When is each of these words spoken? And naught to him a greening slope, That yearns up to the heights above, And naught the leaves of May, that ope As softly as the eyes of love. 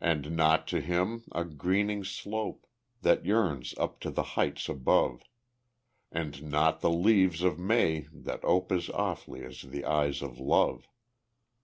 And 0.00 0.34
naught 0.36 0.66
to 0.74 0.80
him 0.80 1.22
a 1.30 1.44
greening 1.44 2.02
slope, 2.02 2.66
That 3.02 3.24
yearns 3.24 3.74
up 3.78 4.00
to 4.00 4.10
the 4.10 4.24
heights 4.34 4.68
above, 4.68 5.22
And 6.10 6.50
naught 6.50 6.80
the 6.80 6.90
leaves 6.90 7.44
of 7.44 7.60
May, 7.60 8.08
that 8.12 8.40
ope 8.44 8.72
As 8.72 8.86
softly 8.86 9.44
as 9.44 9.62
the 9.62 9.84
eyes 9.84 10.20
of 10.20 10.40
love. 10.40 10.88